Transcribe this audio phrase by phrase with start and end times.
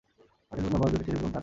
[0.49, 1.39] আর telephone number, যদি telephone থাকে।